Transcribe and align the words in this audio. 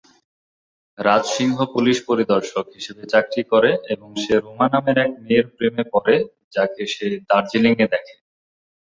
রাজ 0.99 1.23
Singh 1.35 1.57
police 1.73 1.97
পরিদর্শক 2.09 2.65
হিসেবে 2.75 3.03
চাকরি 3.05 3.43
করে 3.51 3.71
এবং 3.93 4.09
সে 4.15 4.33
রোমা 4.37 4.67
নামের 4.73 4.97
এক 4.97 5.11
মেয়ের 5.19 5.45
প্রেমে 5.55 5.83
পড়ে 5.93 6.15
যাকে 6.53 6.81
সে 6.87 7.07
দার্জিলিং-এ 7.29 7.87
দেখে। 7.93 8.15